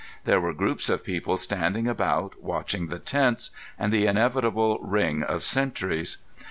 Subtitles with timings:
[0.25, 5.43] There were groups of people standing about watching the tents, and the inevitable ring of
[5.43, 6.17] sentries.